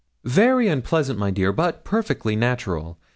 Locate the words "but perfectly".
1.53-2.35